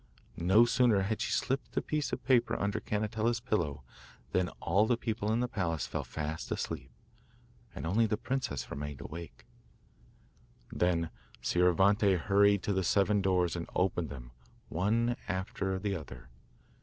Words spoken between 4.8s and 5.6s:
the people in the